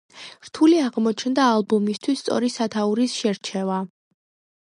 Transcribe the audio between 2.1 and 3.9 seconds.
სწორი სათაურის შერჩევა.